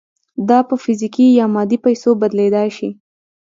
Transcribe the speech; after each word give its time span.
دا 0.49 0.59
په 0.69 0.75
فزیکي 0.83 1.27
یا 1.39 1.45
مادي 1.55 1.77
پیسو 1.85 2.09
بدلېدای 2.21 2.69
شي 2.77 2.89